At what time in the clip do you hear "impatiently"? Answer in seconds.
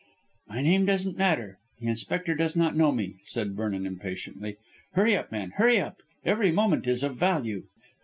3.85-4.57